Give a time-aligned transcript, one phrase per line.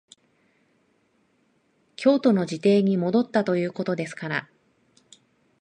[1.95, 4.49] 京都の自邸に戻ったということですから、